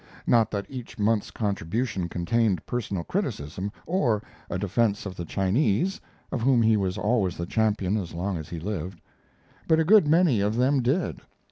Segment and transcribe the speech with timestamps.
[0.25, 6.41] Not that each month's contribution contained personal criticism, or a defense of the Chinese (of
[6.41, 8.99] whom he was always the champion as long as he lived),
[9.67, 11.19] but a good many of them did.